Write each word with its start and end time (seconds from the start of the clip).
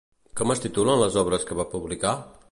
Com 0.39 0.53
es 0.53 0.61
titulen 0.63 0.97
les 1.03 1.17
obres 1.23 1.45
que 1.51 1.59
va 1.59 1.67
publicar? 1.75 2.15